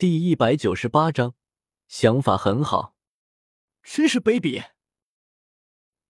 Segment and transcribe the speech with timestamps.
[0.00, 1.34] 第一百九十八章，
[1.86, 2.96] 想法很好，
[3.82, 4.70] 真是卑鄙！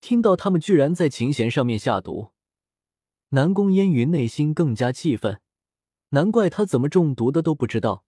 [0.00, 2.30] 听到他们居然在琴弦上面下毒，
[3.30, 5.40] 南宫烟云内心更加气愤。
[6.11, 8.04] 难怪他怎么中毒的都不知道，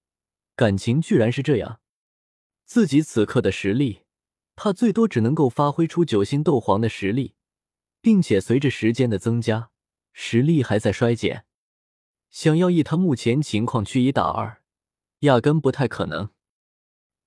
[0.55, 1.81] 感情居然是这样。
[2.65, 4.03] 自己此刻的实力，
[4.55, 7.35] 他最多只能够发挥出九星斗皇的实力，
[8.01, 9.73] 并且随着时间的增加，
[10.13, 11.45] 实力还在衰减。
[12.31, 14.62] 想要以他目前情况去一打二。
[15.23, 16.31] 压根不太可能，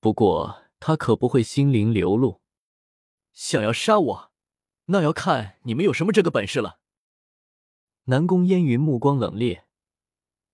[0.01, 2.41] 不过他可不会心灵流露。
[3.31, 4.31] 想要杀我，
[4.87, 6.79] 那要看你们有什么这个本事了。
[8.05, 9.63] 南宫烟云目光冷冽，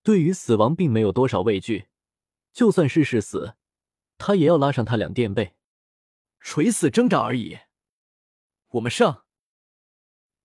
[0.04, 1.88] 对于死亡并没有多少畏惧，
[2.52, 3.56] 就算是是死，
[4.18, 5.56] 他也要拉上他两垫背，
[6.38, 7.58] 垂死挣扎而已。
[8.68, 9.24] 我们上。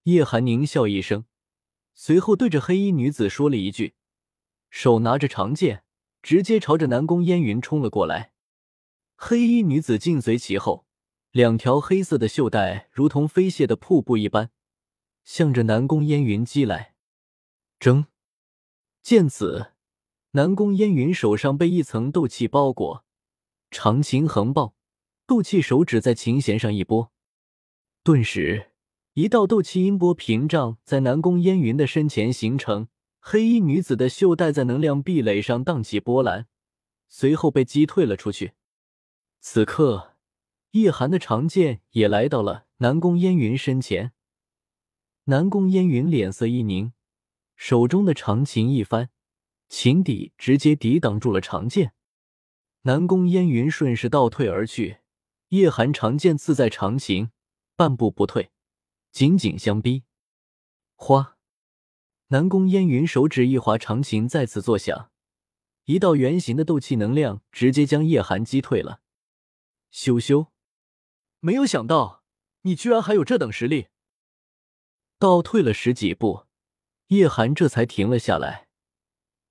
[0.04, 1.26] 叶寒狞笑一声，
[1.94, 3.96] 随后对着黑衣女子说了一句，
[4.72, 5.84] 手拿着长剑。
[6.28, 8.34] 直接朝着南宫烟云冲了过来，
[9.16, 10.86] 黑衣女子紧随其后，
[11.32, 14.52] 两条黑色的袖带如同飞泻的瀑布一般，
[15.24, 16.96] 向着南宫烟云击来。
[17.80, 18.08] 争！
[19.02, 19.72] 见此，
[20.32, 23.06] 南宫烟云手上被一层斗气包裹，
[23.72, 24.76] 长琴横抱，
[25.26, 27.10] 斗气手指在琴弦上一拨，
[28.04, 28.72] 顿时
[29.14, 32.90] 一道斗气音波屏障在南宫烟云的身前形成。
[33.30, 36.48] 黑衣女子的袖带在能量壁垒上荡起波澜，
[37.10, 38.54] 随后被击退了出去。
[39.42, 40.16] 此刻，
[40.72, 44.14] 叶寒的长剑也来到了南宫烟云身前。
[45.26, 46.94] 南宫烟云脸色一凝，
[47.58, 49.10] 手中的长琴一翻，
[49.68, 51.92] 琴底直接抵挡住了长剑。
[52.84, 55.00] 南宫烟云顺势倒退而去，
[55.50, 57.32] 叶寒长剑刺在长琴，
[57.76, 58.52] 半步不退，
[59.12, 60.06] 紧紧相逼。
[60.96, 61.37] 花。
[62.30, 65.12] 南宫烟云手指一划，长琴再次作响，
[65.86, 69.02] 一道圆形的斗气能量直接将叶寒击退了。
[69.92, 70.48] 羞羞，
[71.40, 72.26] 没有想到
[72.64, 73.88] 你居然还有这等实力！
[75.18, 76.48] 倒退了十几步，
[77.08, 78.68] 叶寒这才停了下来，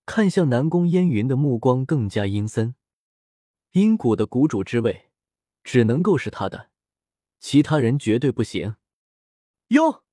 [0.05, 2.75] 看向南宫烟云的目光更加阴森。
[3.73, 5.11] 阴谷的谷主之位，
[5.65, 6.71] 只能够是他的，
[7.41, 8.77] 其他人绝对不行。
[9.69, 10.05] 哟，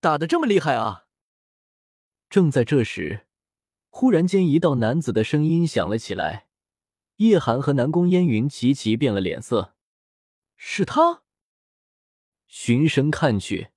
[0.00, 1.03] 打的这么厉害啊！
[2.34, 3.28] 正在这时，
[3.90, 6.48] 忽然间，一道男子的声音响了起来。
[7.18, 9.76] 叶寒和南宫烟云齐齐变了脸色。
[10.56, 11.22] 是他？
[12.48, 13.68] 循声看去，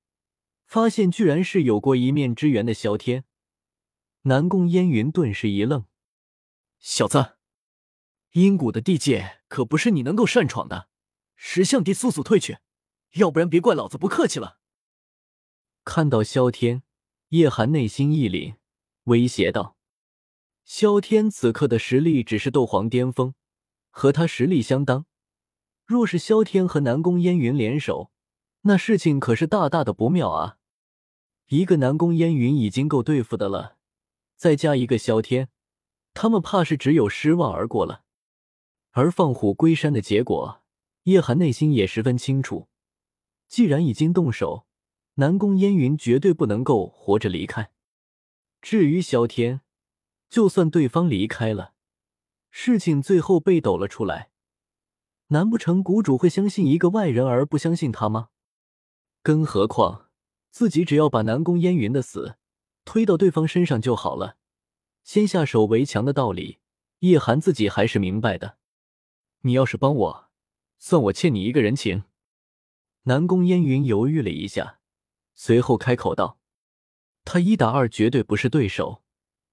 [0.65, 3.25] 发现居然是有过一面之缘的萧天。
[4.23, 5.85] 南宫烟云顿时一愣
[6.81, 7.35] ：“小子，
[8.31, 10.89] 阴谷的地界可不是你能够擅闯的，
[11.35, 12.57] 识相地速速退去，
[13.17, 14.57] 要不然别怪老子不客气了。”
[15.85, 16.81] 看到萧天。
[17.29, 18.55] 叶寒内心一凛，
[19.03, 19.75] 威胁道
[20.63, 23.33] ：“萧天此刻的实力只是斗皇巅峰，
[23.89, 25.05] 和他实力相当。
[25.85, 28.11] 若是萧天和南宫烟云联手，
[28.61, 30.57] 那事情可是大大的不妙啊！
[31.47, 33.75] 一个南宫烟云已经够对付的了，
[34.37, 35.49] 再加一个萧天，
[36.13, 38.05] 他们怕是只有失望而过了。
[38.91, 40.63] 而放虎归山的结果，
[41.03, 42.69] 叶寒内心也十分清楚。
[43.49, 44.63] 既然已经动手。”
[45.19, 47.71] 南宫烟云绝对不能够活着离开。
[48.61, 49.61] 至于萧天，
[50.29, 51.73] 就算对方离开了，
[52.51, 54.29] 事情最后被抖了出来，
[55.29, 58.29] 难不成谷主会相信一个外人而不相信他吗？
[59.23, 60.09] 更何况
[60.51, 62.37] 自己只要把南宫烟云的死
[62.85, 64.37] 推到对方身上就好了。
[65.03, 66.59] 先下手为强的道理，
[66.99, 68.57] 叶寒自己还是明白的。
[69.41, 70.29] 你要是帮我，
[70.77, 72.03] 算我欠你一个人情。
[73.03, 74.75] 南宫烟云犹豫了一下。
[75.39, 76.39] 随后开口道
[77.23, 79.03] ：“他一打二绝对不是对手，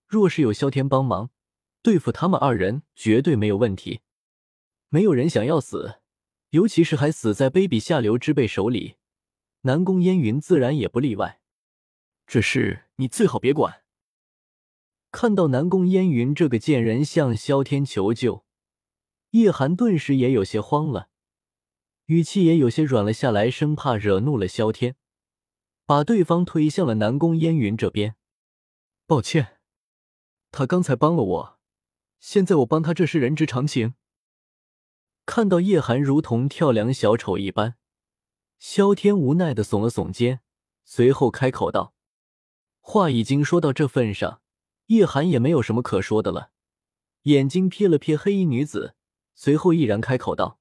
[0.09, 1.28] 若是有萧天帮忙，
[1.83, 4.00] 对付他们二人绝对没有问题。
[4.89, 6.00] 没有人想要死，
[6.50, 8.97] 尤其是还死在卑鄙下流之辈手里。
[9.61, 11.43] 南宫烟云自然也不例外。
[12.27, 13.83] 这事你最好别管。”
[15.12, 18.47] 看到南宫烟云这个贱人向萧天求救，
[19.33, 21.10] 叶寒顿时也有些慌了，
[22.07, 24.97] 语气也有些软了下来，生怕惹怒了萧天。
[25.86, 28.16] 把对方推向了南宫烟云这边。
[29.07, 29.60] 抱歉，
[30.51, 31.59] 他刚才帮了我，
[32.21, 33.95] 现在我帮他，这是人之常情。
[35.27, 37.77] 看到叶寒如同跳梁小丑一般，
[38.59, 40.41] 萧天无奈的耸了耸肩，
[40.84, 41.95] 随后开口道
[42.81, 44.41] ：“话已经说到这份上，
[44.86, 46.51] 叶寒也没有什么可说的了。”
[47.25, 48.95] 眼睛瞥了瞥黑衣女子，
[49.34, 50.60] 随后毅然开口道：“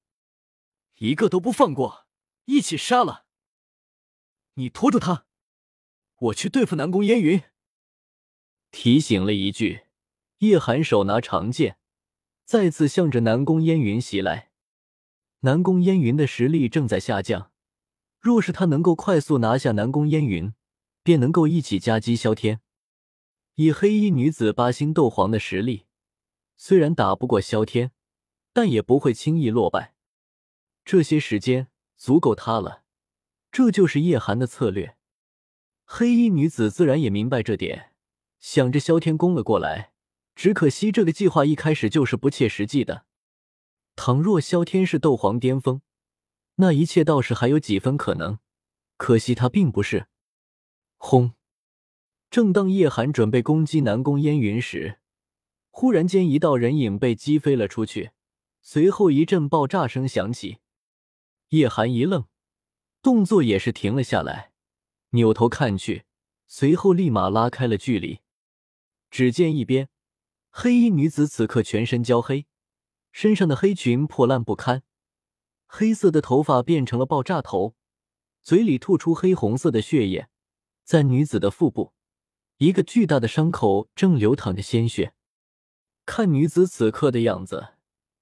[0.96, 2.06] 一个都不放过，
[2.46, 3.23] 一起杀了。”
[4.54, 5.26] 你拖住他，
[6.16, 7.42] 我去对付南宫烟云。
[8.70, 9.86] 提醒了一句，
[10.38, 11.78] 叶寒手拿长剑，
[12.44, 14.52] 再次向着南宫烟云袭来。
[15.40, 17.50] 南宫烟云的实力正在下降，
[18.20, 20.54] 若是他能够快速拿下南宫烟云，
[21.02, 22.60] 便能够一起夹击萧天。
[23.56, 25.86] 以黑衣女子八星斗皇的实力，
[26.56, 27.90] 虽然打不过萧天，
[28.52, 29.94] 但也不会轻易落败。
[30.84, 32.83] 这些时间足够他了，
[33.54, 34.96] 这就是叶寒的策略。
[35.84, 37.92] 黑衣女子自然也明白这点，
[38.40, 39.92] 想着萧天攻了过来，
[40.34, 43.04] 只可惜这个计划一开始就是不切实际的。
[43.94, 45.82] 倘若萧天是斗皇巅峰，
[46.56, 48.40] 那一切倒是还有几分可能。
[48.96, 50.08] 可惜他并不是。
[50.96, 51.34] 轰！
[52.30, 54.98] 正当叶寒准备攻击南宫烟云时，
[55.70, 58.10] 忽然间一道人影被击飞了出去，
[58.62, 60.58] 随后一阵爆炸声响起。
[61.50, 62.24] 叶寒一愣，
[63.04, 64.52] 动作也是停了下来。
[65.10, 66.06] 扭头看去，
[66.46, 68.20] 随后立马拉开了距离。
[69.10, 69.90] 只见一边
[70.48, 72.46] 黑衣女子此刻全身焦黑，
[73.12, 74.82] 身上的黑裙破烂不堪，
[75.66, 77.76] 黑色的头发变成了爆炸头，
[78.42, 80.30] 嘴里吐出黑红色的血液。
[80.82, 81.92] 在女子的腹部，
[82.56, 85.12] 一个巨大的伤口正流淌着鲜血。
[86.06, 87.74] 看女子此刻的样子，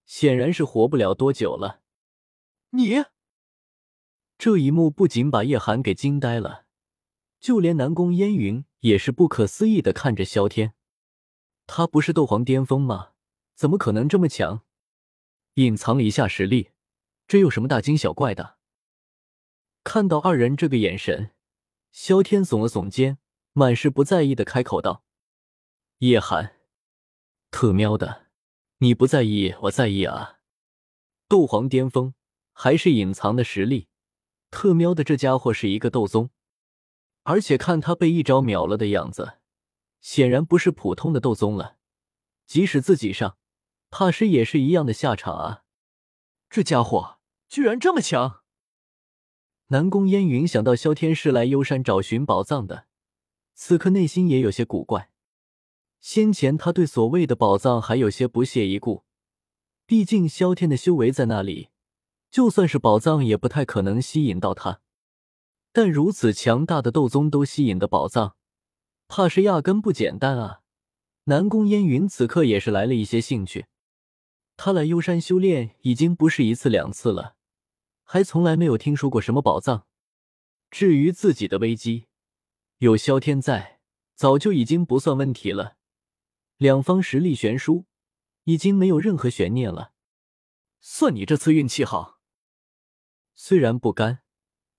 [0.04, 1.82] 显然是活不了多久了。
[2.70, 3.04] 你
[4.42, 6.64] 这一幕不仅把叶寒给惊呆了。
[7.38, 10.74] 就连南宫烟云也是不可思议的看着萧天，
[11.68, 13.10] 他不是斗皇巅峰吗？
[13.54, 14.62] 怎么可能这么强？
[15.54, 16.70] 隐藏了一下实力，
[17.28, 18.56] 这有什么大惊小怪的？
[19.84, 21.30] 看到二人这个眼神，
[21.92, 23.18] 萧天耸了耸肩，
[23.52, 25.04] 满是不在意的开口道
[25.98, 26.56] ：“叶寒，
[27.52, 28.26] 特喵的，
[28.78, 30.40] 你不在意，我在意啊！
[31.28, 32.14] 斗皇巅峰
[32.52, 33.86] 还是隐藏的实力？
[34.52, 36.30] 特喵的，这家伙是一个斗宗。”
[37.24, 39.38] 而且看他被一招秒了的样子，
[40.00, 41.78] 显然不是普通的斗宗了。
[42.46, 43.36] 即使自己上，
[43.90, 45.62] 怕是也是一样的下场啊！
[46.50, 47.18] 这家伙
[47.48, 48.42] 居然这么强！
[49.68, 52.86] 南宫烟云想到萧天是来幽山找寻宝藏的，
[53.54, 55.10] 此刻内心也有些古怪。
[56.00, 59.04] 先前他对所谓的宝藏还有些不屑一顾，
[59.86, 61.68] 毕竟萧天的修为在那里，
[62.32, 64.80] 就算是宝藏也不太可能吸引到他。
[65.70, 68.36] 但如此强大的斗宗都吸引的宝藏，
[69.06, 70.62] 怕是压根不简单啊！
[71.24, 73.66] 南宫烟云此刻也是来了一些兴趣。
[74.56, 77.36] 他来幽山修炼已经不是一次两次了，
[78.02, 79.86] 还从来没有听说过什么宝藏。
[80.70, 82.06] 至于自己的危机，
[82.78, 83.80] 有萧天在，
[84.14, 85.76] 早就已经不算问题了。
[86.56, 87.84] 两方实力悬殊，
[88.44, 89.92] 已经没有任何悬念了。
[90.80, 92.20] 算你这次运气好。
[93.44, 94.22] 虽然不甘。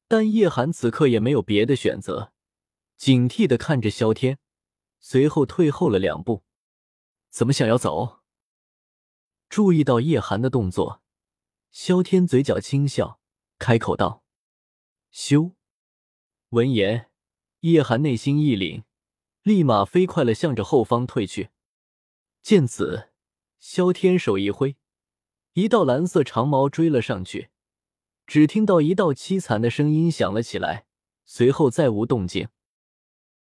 [0.08, 2.32] 但叶寒此刻也没有别的选择，
[2.96, 4.40] 警惕的看着萧天，
[5.02, 6.46] 随后退后了两步。
[7.30, 8.22] 怎么想要走？
[9.50, 11.02] 注意到叶寒的动作，
[11.72, 13.20] 萧天嘴角轻笑，
[13.60, 14.24] 开口道
[15.12, 15.52] ：“修。”
[16.52, 17.12] 闻言，
[17.62, 18.86] 叶寒内心一凛，
[19.42, 21.50] 立马飞快的向着后方退去。
[22.42, 23.12] 见此，
[23.60, 24.78] 萧天手一挥，
[25.52, 27.50] 一道蓝色长矛追了上去。
[28.34, 30.86] 只听到一道凄惨的声音响了起来，
[31.24, 32.48] 随后再无动静。